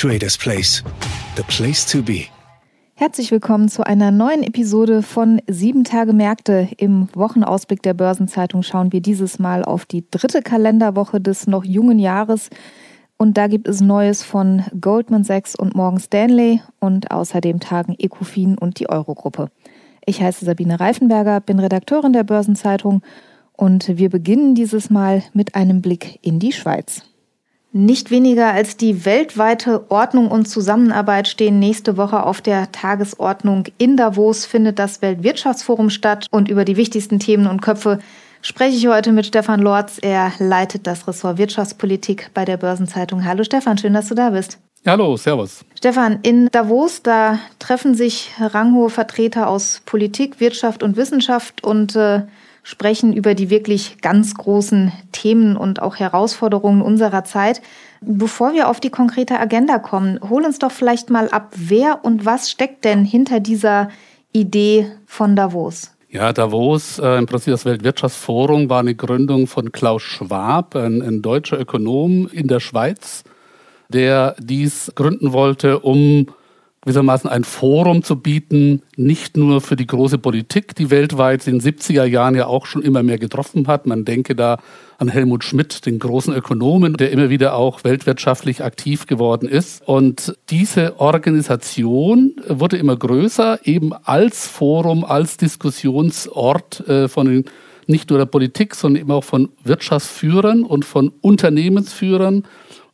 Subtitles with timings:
[0.00, 0.84] Traders Place.
[1.34, 2.26] The place to be.
[2.94, 6.68] Herzlich willkommen zu einer neuen Episode von Sieben Tage Märkte.
[6.76, 11.98] Im Wochenausblick der Börsenzeitung schauen wir dieses Mal auf die dritte Kalenderwoche des noch jungen
[11.98, 12.48] Jahres.
[13.16, 18.56] Und da gibt es Neues von Goldman Sachs und Morgan Stanley und außerdem tagen Ecofin
[18.56, 19.50] und die Eurogruppe.
[20.06, 23.02] Ich heiße Sabine Reifenberger, bin Redakteurin der Börsenzeitung
[23.52, 27.02] und wir beginnen dieses Mal mit einem Blick in die Schweiz.
[27.72, 33.64] Nicht weniger als die weltweite Ordnung und Zusammenarbeit stehen nächste Woche auf der Tagesordnung.
[33.76, 37.98] In Davos findet das Weltwirtschaftsforum statt und über die wichtigsten Themen und Köpfe
[38.40, 39.98] spreche ich heute mit Stefan Lorz.
[40.00, 43.26] Er leitet das Ressort Wirtschaftspolitik bei der Börsenzeitung.
[43.26, 44.58] Hallo Stefan, schön, dass du da bist.
[44.86, 45.64] Hallo, Servus.
[45.76, 52.22] Stefan, in Davos, da treffen sich ranghohe Vertreter aus Politik, Wirtschaft und Wissenschaft und äh,
[52.68, 57.62] sprechen über die wirklich ganz großen Themen und auch Herausforderungen unserer Zeit.
[58.02, 62.26] Bevor wir auf die konkrete Agenda kommen, hol uns doch vielleicht mal ab, wer und
[62.26, 63.88] was steckt denn hinter dieser
[64.32, 65.92] Idee von Davos?
[66.10, 71.22] Ja, Davos, äh, im Prinzip das Weltwirtschaftsforum, war eine Gründung von Klaus Schwab, ein, ein
[71.22, 73.24] deutscher Ökonom in der Schweiz,
[73.88, 76.26] der dies gründen wollte, um
[76.82, 81.74] gewissermaßen ein Forum zu bieten, nicht nur für die große Politik, die weltweit in den
[81.74, 83.86] 70er Jahren ja auch schon immer mehr getroffen hat.
[83.86, 84.58] Man denke da
[84.98, 89.86] an Helmut Schmidt, den großen Ökonomen, der immer wieder auch weltwirtschaftlich aktiv geworden ist.
[89.86, 97.44] Und diese Organisation wurde immer größer, eben als Forum, als Diskussionsort äh, von den
[97.86, 102.44] nicht nur der Politik, sondern eben auch von Wirtschaftsführern und von Unternehmensführern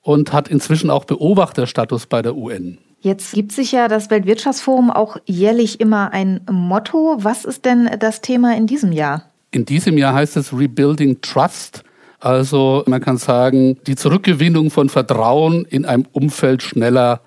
[0.02, 2.78] und hat inzwischen auch Beobachterstatus bei der UN.
[3.04, 7.18] Jetzt gibt sich ja das Weltwirtschaftsforum auch jährlich immer ein Motto.
[7.18, 9.30] Was ist denn das Thema in diesem Jahr?
[9.50, 11.84] In diesem Jahr heißt es Rebuilding Trust.
[12.18, 17.20] Also man kann sagen, die Zurückgewinnung von Vertrauen in einem Umfeld schneller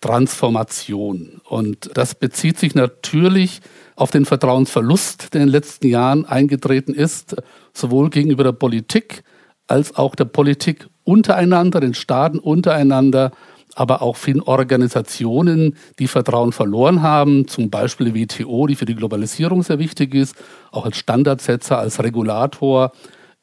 [0.00, 1.40] Transformation.
[1.48, 3.60] Und das bezieht sich natürlich
[3.94, 7.36] auf den Vertrauensverlust, der in den letzten Jahren eingetreten ist,
[7.72, 9.22] sowohl gegenüber der Politik
[9.68, 13.30] als auch der Politik untereinander, den Staaten untereinander
[13.74, 18.94] aber auch vielen Organisationen, die Vertrauen verloren haben, zum Beispiel die WTO, die für die
[18.94, 20.34] Globalisierung sehr wichtig ist,
[20.72, 22.92] auch als Standardsetzer, als Regulator.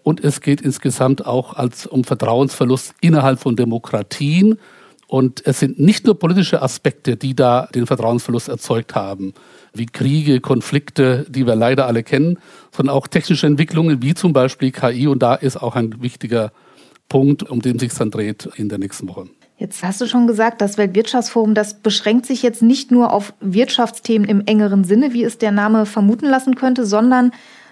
[0.03, 4.57] Und es geht insgesamt auch als um Vertrauensverlust innerhalb von Demokratien.
[5.07, 9.33] Und es sind nicht nur politische Aspekte, die da den Vertrauensverlust erzeugt haben,
[9.73, 12.39] wie Kriege, Konflikte, die wir leider alle kennen,
[12.71, 15.07] sondern auch technische Entwicklungen wie zum Beispiel KI.
[15.07, 16.51] Und da ist auch ein wichtiger
[17.07, 19.27] Punkt, um den sich dann dreht in der nächsten Woche.
[19.57, 24.29] Jetzt hast du schon gesagt, das Weltwirtschaftsforum, das beschränkt sich jetzt nicht nur auf Wirtschaftsthemen
[24.29, 27.31] im engeren Sinne, wie es der Name vermuten lassen könnte, sondern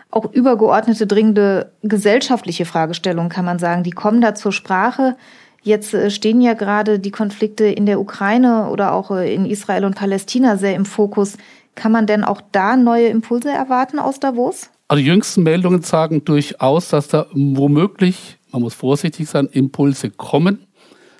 [0.09, 3.83] auch übergeordnete, dringende gesellschaftliche Fragestellungen, kann man sagen.
[3.83, 5.15] Die kommen da zur Sprache.
[5.61, 9.85] Jetzt äh, stehen ja gerade die Konflikte in der Ukraine oder auch äh, in Israel
[9.85, 11.37] und Palästina sehr im Fokus.
[11.75, 14.69] Kann man denn auch da neue Impulse erwarten aus Davos?
[14.87, 20.65] Also die jüngsten Meldungen sagen durchaus, dass da womöglich, man muss vorsichtig sein, Impulse kommen.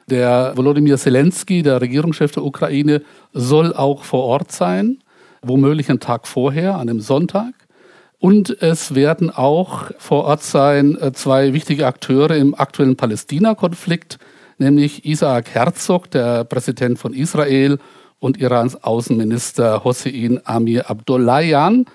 [0.09, 3.01] Der Volodymyr Zelensky, der Regierungschef der Ukraine,
[3.33, 4.99] soll auch vor Ort sein,
[5.41, 7.53] womöglich einen Tag vorher, an einem Sonntag.
[8.19, 14.19] Und es werden auch vor Ort sein äh, zwei wichtige Akteure im aktuellen Palästina-Konflikt,
[14.57, 17.79] nämlich Isaac Herzog, der Präsident von Israel,
[18.19, 21.85] und Irans Außenminister Hossein Amir Abdollahian.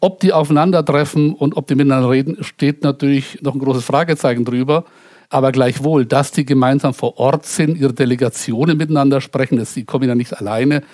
[0.00, 4.84] Ob die aufeinandertreffen und ob die miteinander reden, steht natürlich noch ein großes Fragezeichen drüber.
[5.34, 10.08] Aber gleichwohl, dass die gemeinsam vor Ort sind, ihre Delegationen miteinander sprechen, dass sie kommen
[10.08, 10.84] ja nicht alleine,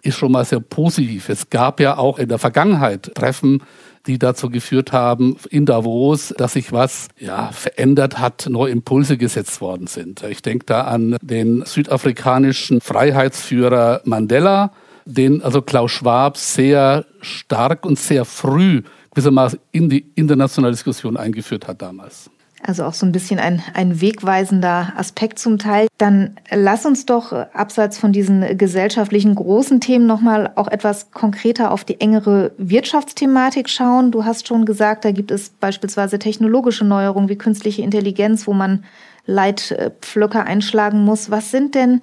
[0.00, 1.28] ist schon mal sehr positiv.
[1.28, 3.62] Es gab ja auch in der Vergangenheit Treffen,
[4.06, 9.60] die dazu geführt haben in Davos, dass sich was ja, verändert hat, neue Impulse gesetzt
[9.60, 10.22] worden sind.
[10.22, 14.72] Ich denke da an den südafrikanischen Freiheitsführer Mandela,
[15.04, 18.80] den also Klaus Schwab sehr stark und sehr früh
[19.10, 22.30] gewissermaßen in die internationale Diskussion eingeführt hat damals.
[22.62, 25.88] Also auch so ein bisschen ein, ein wegweisender Aspekt zum Teil.
[25.98, 31.70] Dann lass uns doch äh, abseits von diesen gesellschaftlichen großen Themen nochmal auch etwas konkreter
[31.70, 34.10] auf die engere Wirtschaftsthematik schauen.
[34.10, 38.84] Du hast schon gesagt, da gibt es beispielsweise technologische Neuerungen wie künstliche Intelligenz, wo man
[39.24, 41.30] Leitpflöcke einschlagen muss.
[41.30, 42.02] Was sind denn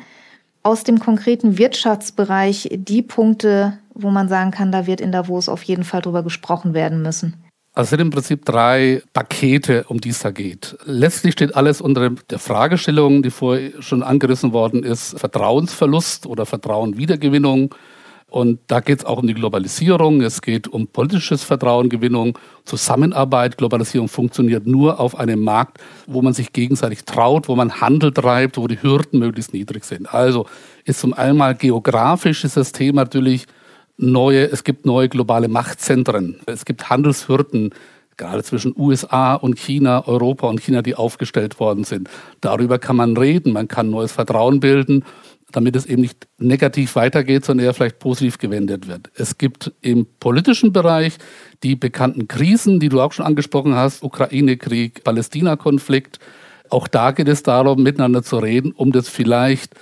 [0.63, 5.63] aus dem konkreten Wirtschaftsbereich die Punkte, wo man sagen kann, da wird in Davos auf
[5.63, 7.46] jeden Fall drüber gesprochen werden müssen?
[7.77, 10.75] Also es sind im Prinzip drei Pakete, um die es da geht.
[10.85, 17.75] Letztlich steht alles unter der Fragestellung, die vorher schon angerissen worden ist, Vertrauensverlust oder Vertrauenwiedergewinnung.
[18.31, 23.59] Und da geht es auch um die Globalisierung, es geht um politisches Vertrauengewinnung, Zusammenarbeit.
[23.59, 25.77] Globalisierung funktioniert nur auf einem Markt,
[26.07, 30.12] wo man sich gegenseitig traut, wo man Handel treibt, wo die Hürden möglichst niedrig sind.
[30.12, 30.47] Also
[30.83, 33.45] ist zum einen geografisch ist das Thema natürlich
[33.97, 37.73] neue, es gibt neue globale Machtzentren, es gibt Handelshürden,
[38.17, 42.09] gerade zwischen USA und China, Europa und China, die aufgestellt worden sind.
[42.41, 45.03] Darüber kann man reden, man kann neues Vertrauen bilden,
[45.51, 49.09] damit es eben nicht negativ weitergeht, sondern eher vielleicht positiv gewendet wird.
[49.15, 51.17] Es gibt im politischen Bereich
[51.63, 56.19] die bekannten Krisen, die du auch schon angesprochen hast, Ukraine-Krieg, Palästina-Konflikt.
[56.69, 59.73] Auch da geht es darum, miteinander zu reden, um das vielleicht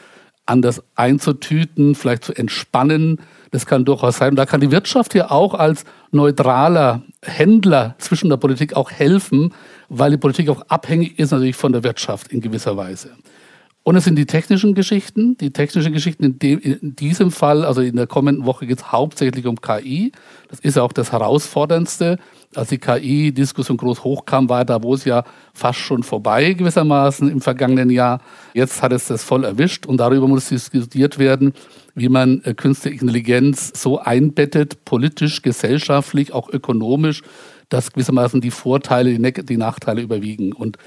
[0.46, 3.20] anders einzutüten, vielleicht zu entspannen,
[3.52, 4.36] das kann durchaus sein.
[4.36, 9.54] Da kann die Wirtschaft ja auch als neutraler Händler zwischen der Politik auch helfen,
[9.90, 13.12] weil die Politik auch abhängig ist natürlich von der Wirtschaft in gewisser Weise.
[13.88, 15.38] Und es sind die technischen Geschichten.
[15.38, 18.92] Die technischen Geschichten in, dem, in diesem Fall, also in der kommenden Woche geht es
[18.92, 20.12] hauptsächlich um KI.
[20.50, 22.18] Das ist ja auch das Herausforderndste.
[22.56, 25.24] Als die KI-Diskussion groß hochkam, war da, wo es ja
[25.54, 28.22] fast schon vorbei gewissermaßen im vergangenen Jahr.
[28.56, 31.54] Jetzt hat es das voll erwischt und darüber muss diskutiert werden,
[31.94, 37.22] wie man äh, künstliche Intelligenz so einbettet, politisch, gesellschaftlich, auch ökonomisch,
[37.70, 40.54] dass gewissermaßen die Vorteile, die, die Nachteile überwiegen.
[40.54, 40.80] Und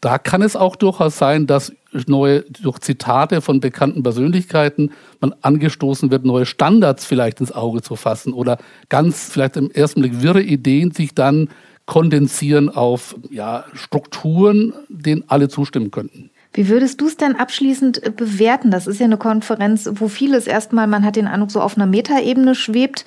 [0.00, 1.72] da kann es auch durchaus sein, dass
[2.06, 7.96] neue, durch Zitate von bekannten Persönlichkeiten man angestoßen wird, neue Standards vielleicht ins Auge zu
[7.96, 8.58] fassen oder
[8.88, 11.48] ganz vielleicht im ersten Blick wirre Ideen sich dann
[11.86, 16.30] kondensieren auf ja, Strukturen, denen alle zustimmen könnten.
[16.54, 18.70] Wie würdest du es denn abschließend bewerten?
[18.70, 21.86] Das ist ja eine Konferenz, wo vieles erstmal, man hat den Eindruck, so auf einer
[21.86, 23.04] Metaebene schwebt.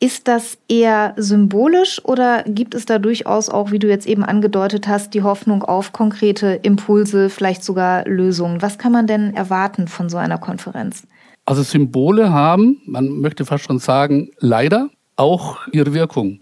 [0.00, 4.88] Ist das eher symbolisch oder gibt es da durchaus auch, wie du jetzt eben angedeutet
[4.88, 8.60] hast, die Hoffnung auf konkrete Impulse, vielleicht sogar Lösungen?
[8.60, 11.06] Was kann man denn erwarten von so einer Konferenz?
[11.46, 16.40] Also Symbole haben, man möchte fast schon sagen, leider auch ihre Wirkung.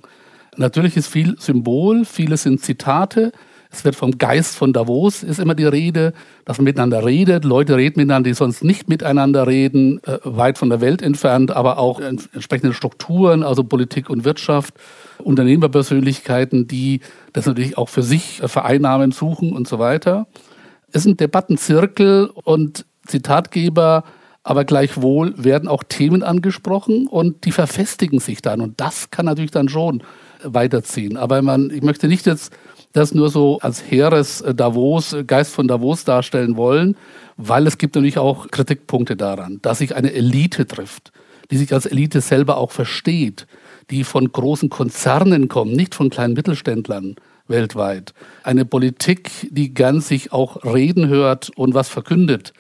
[0.56, 3.32] Natürlich ist viel Symbol, vieles sind Zitate,
[3.72, 6.12] es wird vom Geist von Davos, ist immer die Rede,
[6.44, 7.44] dass man miteinander redet.
[7.44, 11.78] Leute reden miteinander, die sonst nicht miteinander reden, äh, weit von der Welt entfernt, aber
[11.78, 14.74] auch entsprechende Strukturen, also Politik und Wirtschaft,
[15.24, 17.00] Unternehmerpersönlichkeiten, die
[17.32, 20.26] das natürlich auch für sich äh, vereinnahmen suchen und so weiter.
[20.92, 24.04] Es sind Debattenzirkel und Zitatgeber,
[24.42, 28.60] aber gleichwohl werden auch Themen angesprochen und die verfestigen sich dann.
[28.60, 30.02] Und das kann natürlich dann schon
[30.42, 31.16] weiterziehen.
[31.16, 32.52] Aber man, ich möchte nicht jetzt
[32.92, 36.96] das nur so als hehres äh, Davos, äh, Geist von Davos darstellen wollen,
[37.36, 41.12] weil es gibt natürlich auch Kritikpunkte daran, dass sich eine Elite trifft,
[41.50, 43.46] die sich als Elite selber auch versteht,
[43.90, 47.16] die von großen Konzernen kommen, nicht von kleinen Mittelständlern
[47.48, 48.14] weltweit.
[48.42, 52.52] Eine Politik, die gern sich auch reden hört und was verkündet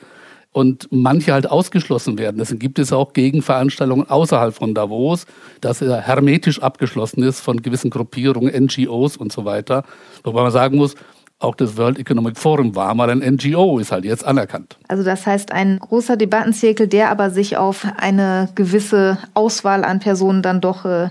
[0.52, 2.38] und manche halt ausgeschlossen werden.
[2.38, 5.26] Deswegen gibt es auch Gegenveranstaltungen außerhalb von Davos,
[5.60, 9.84] dass er hermetisch abgeschlossen ist von gewissen Gruppierungen, NGOs und so weiter.
[10.24, 10.94] Wobei man sagen muss,
[11.38, 14.78] auch das World Economic Forum war mal ein NGO, ist halt jetzt anerkannt.
[14.86, 20.42] Also das heißt ein großer Debattenzirkel, der aber sich auf eine gewisse Auswahl an Personen
[20.42, 21.10] dann doch äh,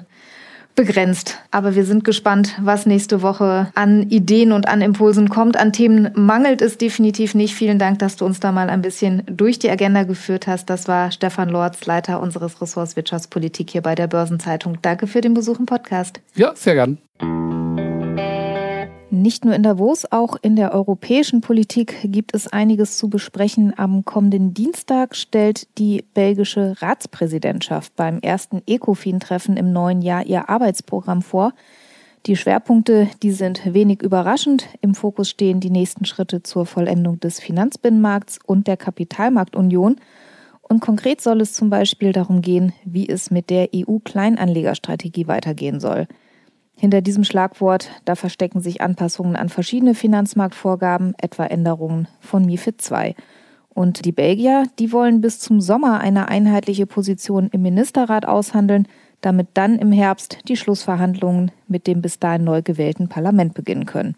[0.75, 1.40] begrenzt.
[1.51, 5.58] Aber wir sind gespannt, was nächste Woche an Ideen und an Impulsen kommt.
[5.58, 7.56] An Themen mangelt es definitiv nicht.
[7.56, 10.70] Vielen Dank, dass du uns da mal ein bisschen durch die Agenda geführt hast.
[10.70, 14.78] Das war Stefan Lorz, Leiter unseres Ressorts Wirtschaftspolitik hier bei der Börsenzeitung.
[14.82, 16.22] Danke für den Besuch im Podcast.
[16.36, 16.98] Ja, sehr gern.
[19.22, 23.72] Nicht nur in Davos, auch in der europäischen Politik gibt es einiges zu besprechen.
[23.78, 31.22] Am kommenden Dienstag stellt die belgische Ratspräsidentschaft beim ersten ECOFIN-Treffen im neuen Jahr ihr Arbeitsprogramm
[31.22, 31.54] vor.
[32.25, 34.68] Die Schwerpunkte, die sind wenig überraschend.
[34.82, 39.98] Im Fokus stehen die nächsten Schritte zur Vollendung des Finanzbinnenmarkts und der Kapitalmarktunion.
[40.63, 46.08] Und konkret soll es zum Beispiel darum gehen, wie es mit der EU-Kleinanlegerstrategie weitergehen soll.
[46.82, 53.16] Hinter diesem Schlagwort, da verstecken sich Anpassungen an verschiedene Finanzmarktvorgaben, etwa Änderungen von MIFID II.
[53.70, 58.88] Und die Belgier, die wollen bis zum Sommer eine einheitliche Position im Ministerrat aushandeln,
[59.22, 64.16] damit dann im Herbst die Schlussverhandlungen mit dem bis dahin neu gewählten Parlament beginnen können.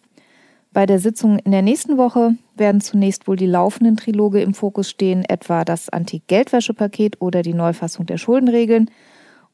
[0.72, 4.89] Bei der Sitzung in der nächsten Woche werden zunächst wohl die laufenden Triloge im Fokus
[4.89, 8.89] stehen, etwa das Anti-Geldwäsche-Paket oder die Neufassung der Schuldenregeln.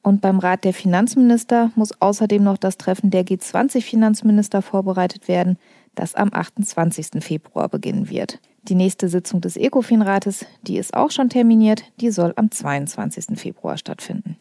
[0.01, 5.57] Und beim Rat der Finanzminister muss außerdem noch das Treffen der G20-Finanzminister vorbereitet werden,
[5.95, 7.23] das am 28.
[7.23, 8.39] Februar beginnen wird.
[8.63, 13.37] Die nächste Sitzung des ECOFIN-Rates, die ist auch schon terminiert, die soll am 22.
[13.39, 14.37] Februar stattfinden.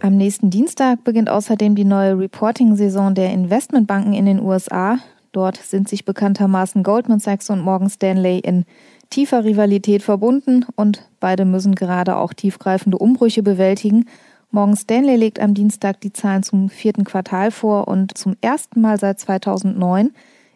[0.00, 4.98] Am nächsten Dienstag beginnt außerdem die neue Reporting-Saison der Investmentbanken in den USA.
[5.32, 8.64] Dort sind sich bekanntermaßen Goldman Sachs und Morgan Stanley in
[9.10, 14.06] tiefer Rivalität verbunden und beide müssen gerade auch tiefgreifende Umbrüche bewältigen.
[14.50, 18.98] Morgan Stanley legt am Dienstag die Zahlen zum vierten Quartal vor und zum ersten Mal
[18.98, 20.10] seit 2009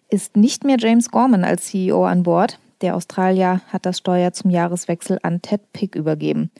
[0.09, 2.59] ist nicht mehr James Gorman als CEO an Bord.
[2.83, 6.51] Der Australier hat das Steuer zum Jahreswechsel an Ted Pick übergeben.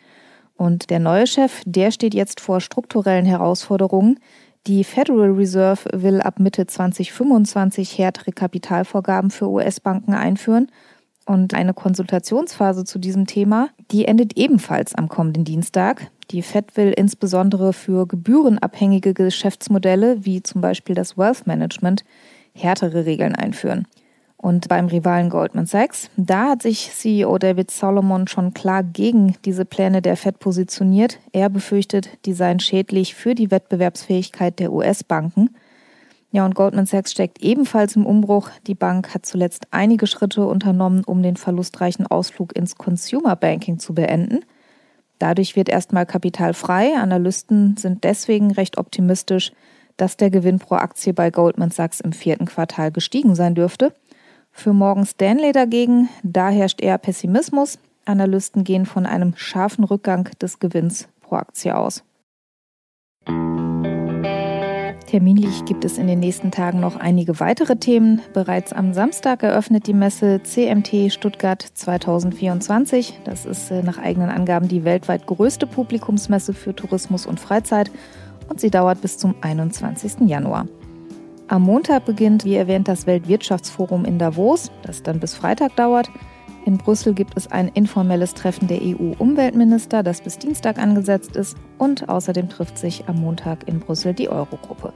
[0.57, 4.21] Und der neue Chef, der steht jetzt vor strukturellen Herausforderungen.
[4.67, 10.71] Die Federal Reserve will ab Mitte 2025 härtere Kapitalvorgaben für US-Banken einführen.
[11.25, 16.11] Und eine Konsultationsphase zu diesem Thema, die endet ebenfalls am kommenden Dienstag.
[16.31, 22.05] Die Fed will insbesondere für gebührenabhängige Geschäftsmodelle wie zum Beispiel das Wealth Management
[22.55, 23.87] härtere Regeln einführen.
[24.43, 29.65] Und beim Rivalen Goldman Sachs, da hat sich CEO David Solomon schon klar gegen diese
[29.65, 31.21] Pläne der Fed positioniert.
[31.31, 35.51] Er befürchtet, die seien schädlich für die Wettbewerbsfähigkeit der US-Banken.
[36.35, 38.49] Ja, und Goldman Sachs steckt ebenfalls im Umbruch.
[38.67, 43.95] Die Bank hat zuletzt einige Schritte unternommen, um den verlustreichen Ausflug ins Consumer Banking zu
[43.95, 44.41] beenden.
[45.19, 46.95] Dadurch wird erstmal Kapital frei.
[46.97, 49.53] Analysten sind deswegen recht optimistisch,
[49.99, 53.93] dass der Gewinn pro Aktie bei Goldman Sachs im vierten Quartal gestiegen sein dürfte.
[54.53, 57.79] Für Morgan Stanley dagegen, da herrscht eher Pessimismus.
[58.07, 62.03] Analysten gehen von einem scharfen Rückgang des Gewinns pro Aktie aus.
[65.13, 68.23] Terminlich gibt es in den nächsten Tagen noch einige weitere Themen.
[68.33, 73.21] Bereits am Samstag eröffnet die Messe CMT Stuttgart 2024.
[73.23, 77.91] Das ist äh, nach eigenen Angaben die weltweit größte Publikumsmesse für Tourismus und Freizeit
[78.49, 80.21] und sie dauert bis zum 21.
[80.21, 80.67] Januar.
[81.47, 86.09] Am Montag beginnt, wie erwähnt, das Weltwirtschaftsforum in Davos, das dann bis Freitag dauert.
[86.65, 91.57] In Brüssel gibt es ein informelles Treffen der EU-Umweltminister, das bis Dienstag angesetzt ist.
[91.79, 94.93] Und außerdem trifft sich am Montag in Brüssel die Eurogruppe.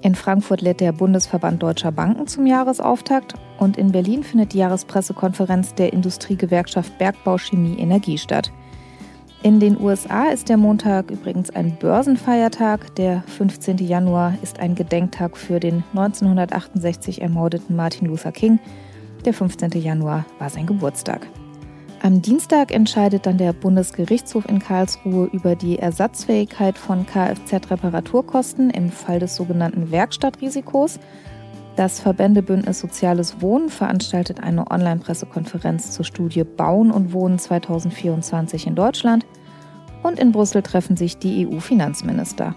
[0.00, 5.74] In Frankfurt lädt der Bundesverband Deutscher Banken zum Jahresauftakt und in Berlin findet die Jahrespressekonferenz
[5.74, 8.52] der Industriegewerkschaft Bergbau Chemie Energie statt.
[9.42, 12.94] In den USA ist der Montag übrigens ein Börsenfeiertag.
[12.96, 13.78] Der 15.
[13.78, 18.58] Januar ist ein Gedenktag für den 1968 ermordeten Martin Luther King.
[19.24, 19.70] Der 15.
[19.72, 21.26] Januar war sein Geburtstag.
[22.00, 29.18] Am Dienstag entscheidet dann der Bundesgerichtshof in Karlsruhe über die Ersatzfähigkeit von Kfz-Reparaturkosten im Fall
[29.18, 31.00] des sogenannten Werkstattrisikos.
[31.74, 39.26] Das Verbändebündnis Soziales Wohnen veranstaltet eine Online-Pressekonferenz zur Studie Bauen und Wohnen 2024 in Deutschland.
[40.04, 42.54] Und in Brüssel treffen sich die EU-Finanzminister.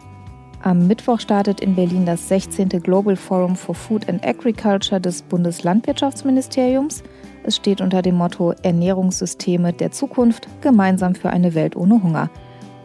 [0.64, 2.70] Am Mittwoch startet in Berlin das 16.
[2.70, 7.02] Global Forum for Food and Agriculture des Bundeslandwirtschaftsministeriums.
[7.44, 12.30] Es steht unter dem Motto Ernährungssysteme der Zukunft gemeinsam für eine Welt ohne Hunger.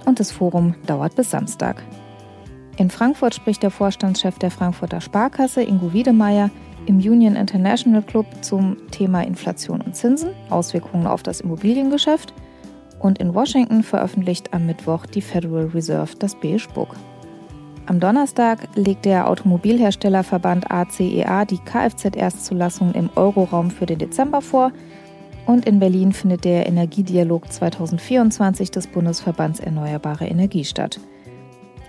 [0.06, 1.82] Und das Forum dauert bis Samstag.
[2.78, 6.50] In Frankfurt spricht der Vorstandschef der Frankfurter Sparkasse, Ingo Wiedemeyer,
[6.86, 12.32] im Union International Club zum Thema Inflation und Zinsen, Auswirkungen auf das Immobiliengeschäft.
[13.00, 16.96] Und in Washington veröffentlicht am Mittwoch die Federal Reserve das Beige Book.
[17.88, 24.72] Am Donnerstag legt der Automobilherstellerverband ACEA e die Kfz-Erstzulassung im Euroraum für den Dezember vor.
[25.46, 30.98] Und in Berlin findet der Energiedialog 2024 des Bundesverbands Erneuerbare Energie statt.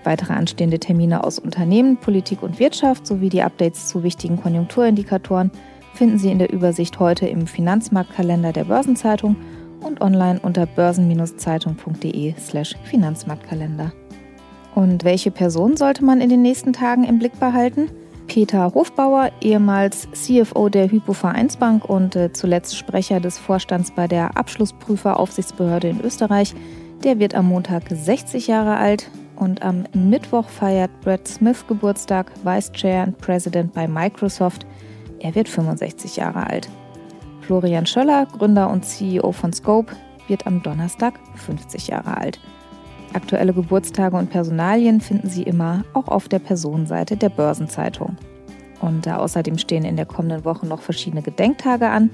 [0.03, 5.49] Weitere anstehende Termine aus Unternehmen, Politik und Wirtschaft sowie die Updates zu wichtigen Konjunkturindikatoren
[5.95, 9.35] finden Sie in der Übersicht heute im Finanzmarktkalender der Börsenzeitung
[9.81, 13.91] und online unter börsen-zeitung.de/slash Finanzmarktkalender.
[14.77, 17.89] Und welche Person sollte man in den nächsten Tagen im Blick behalten?
[18.27, 24.37] Peter Hofbauer, ehemals CFO der Hypo Vereinsbank und äh, zuletzt Sprecher des Vorstands bei der
[24.37, 26.53] Abschlussprüferaufsichtsbehörde in Österreich,
[27.03, 32.71] der wird am Montag 60 Jahre alt und am Mittwoch feiert Brad Smith Geburtstag, Vice
[32.73, 34.67] Chair und President bei Microsoft.
[35.17, 36.69] Er wird 65 Jahre alt.
[37.41, 39.95] Florian Schöller, Gründer und CEO von Scope,
[40.27, 42.39] wird am Donnerstag 50 Jahre alt.
[43.13, 48.17] Aktuelle Geburtstage und Personalien finden Sie immer auch auf der Personenseite der Börsenzeitung.
[48.81, 52.11] Und außerdem stehen in der kommenden Woche noch verschiedene Gedenktage an.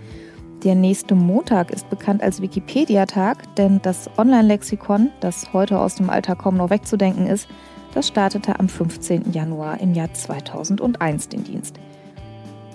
[0.63, 6.39] Der nächste Montag ist bekannt als Wikipedia-Tag, denn das Online-Lexikon, das heute aus dem Alltag
[6.39, 7.49] kaum noch wegzudenken ist,
[7.93, 9.33] das startete am 15.
[9.33, 11.79] Januar im Jahr 2001 den Dienst.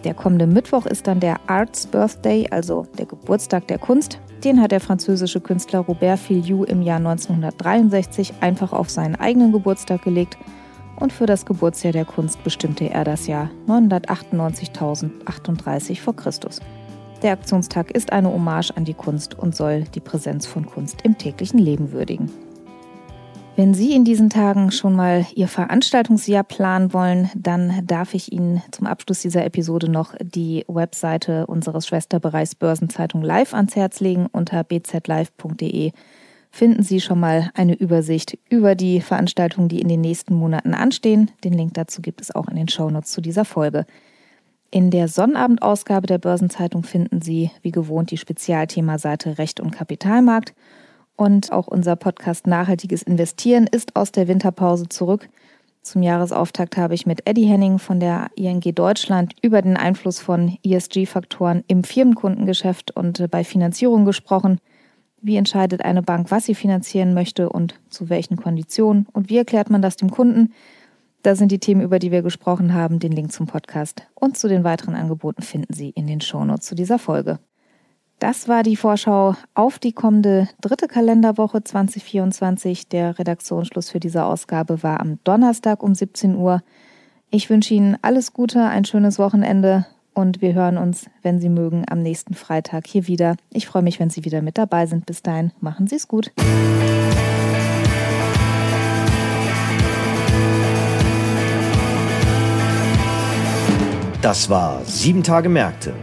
[0.04, 4.20] Der kommende Mittwoch ist dann der Arts Birthday, also der Geburtstag der Kunst.
[4.44, 10.02] Den hat der französische Künstler Robert Filiou im Jahr 1963 einfach auf seinen eigenen Geburtstag
[10.02, 10.38] gelegt
[11.00, 16.60] und für das Geburtsjahr der Kunst bestimmte er das Jahr 998.038 vor Christus.
[17.22, 21.18] Der Aktionstag ist eine Hommage an die Kunst und soll die Präsenz von Kunst im
[21.18, 22.30] täglichen Leben würdigen.
[23.58, 28.62] Wenn Sie in diesen Tagen schon mal Ihr Veranstaltungsjahr planen wollen, dann darf ich Ihnen
[28.70, 34.28] zum Abschluss dieser Episode noch die Webseite unseres Schwesterbereichs Börsenzeitung Live ans Herz legen.
[34.30, 35.90] Unter bzlive.de
[36.52, 41.32] finden Sie schon mal eine Übersicht über die Veranstaltungen, die in den nächsten Monaten anstehen.
[41.42, 43.86] Den Link dazu gibt es auch in den Shownotes zu dieser Folge.
[44.70, 50.54] In der Sonnabendausgabe der Börsenzeitung finden Sie wie gewohnt die Spezialthemaseite Recht und Kapitalmarkt.
[51.18, 55.28] Und auch unser Podcast Nachhaltiges Investieren ist aus der Winterpause zurück.
[55.82, 60.56] Zum Jahresauftakt habe ich mit Eddie Henning von der ING Deutschland über den Einfluss von
[60.62, 64.60] ESG-Faktoren im Firmenkundengeschäft und bei Finanzierung gesprochen.
[65.20, 69.08] Wie entscheidet eine Bank, was sie finanzieren möchte und zu welchen Konditionen?
[69.12, 70.52] Und wie erklärt man das dem Kunden?
[71.22, 73.00] Da sind die Themen, über die wir gesprochen haben.
[73.00, 76.76] Den Link zum Podcast und zu den weiteren Angeboten finden Sie in den Shownotes zu
[76.76, 77.40] dieser Folge.
[78.18, 82.88] Das war die Vorschau auf die kommende dritte Kalenderwoche 2024.
[82.88, 86.62] Der Redaktionsschluss für diese Ausgabe war am Donnerstag um 17 Uhr.
[87.30, 91.84] Ich wünsche Ihnen alles Gute, ein schönes Wochenende und wir hören uns, wenn Sie mögen,
[91.88, 93.36] am nächsten Freitag hier wieder.
[93.50, 95.06] Ich freue mich, wenn Sie wieder mit dabei sind.
[95.06, 96.32] Bis dahin, machen Sie es gut.
[104.20, 105.94] Das war Sieben Tage Märkte,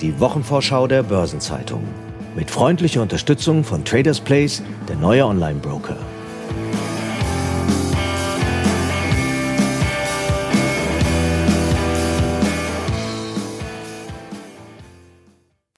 [0.00, 1.82] die Wochenvorschau der Börsenzeitung.
[2.34, 5.96] Mit freundlicher Unterstützung von Traders Place, der neue Online-Broker.